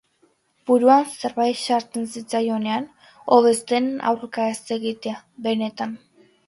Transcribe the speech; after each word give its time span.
Buruan 0.69 1.03
zerbait 1.23 1.59
sartzen 1.65 2.09
zitzaionean, 2.15 2.89
hobe 3.37 3.55
zen 3.69 3.93
aurka 4.13 4.51
ez 4.57 4.61
egitea, 4.79 5.19
benetan. 5.49 5.97